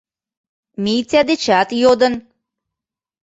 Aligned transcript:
Митя 0.83 1.21
дечат 1.29 1.69
йодын. 1.81 2.13